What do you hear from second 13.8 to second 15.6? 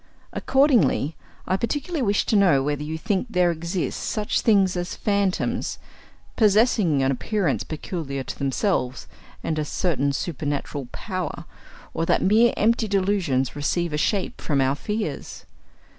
a shape from our fears.